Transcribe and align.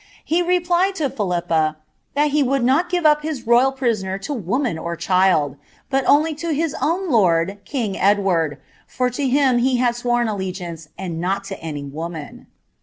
He 0.25 0.41
replied 0.41 0.95
to 0.95 1.11
Phi 1.11 1.23
ippa, 1.25 1.47
^ 1.49 1.75
that 2.15 2.31
he 2.31 2.41
would 2.41 2.63
not 2.63 2.89
give 2.89 3.05
up 3.05 3.21
his 3.21 3.45
royal 3.45 3.71
prisoner 3.71 4.17
to 4.17 4.33
woman 4.33 4.79
or 4.79 4.95
child,* 4.95 5.57
at 5.91 6.05
<Hiiy 6.07 6.35
to 6.39 6.53
his 6.55 6.75
own 6.81 7.11
lord 7.11 7.59
king 7.65 7.95
Edward, 7.95 8.57
for 8.87 9.11
to 9.11 9.27
him 9.29 9.59
he 9.59 9.79
liad 9.79 9.93
sworn 9.93 10.27
alle 10.27 10.39
:iance, 10.39 10.87
and 10.97 11.21
not 11.21 11.43
to 11.43 11.59
any 11.61 11.83
woman.'' 11.83 12.47